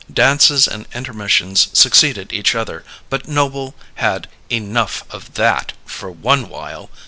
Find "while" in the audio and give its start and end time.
6.49-6.89